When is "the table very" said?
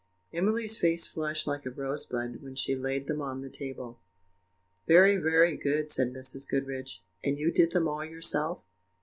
3.41-5.15